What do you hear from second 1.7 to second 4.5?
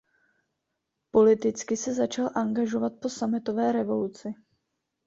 se začal angažovat po sametové revoluci.